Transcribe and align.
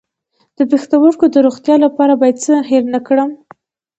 د 0.57 0.59
پښتورګو 0.71 1.25
د 1.33 1.35
روغتیا 1.45 1.75
لپاره 1.85 2.13
باید 2.21 2.41
څه 2.43 2.51
مه 2.57 2.61
هیروم؟ 2.69 3.31